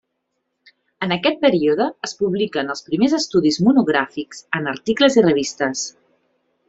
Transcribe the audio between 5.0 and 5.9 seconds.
i revistes.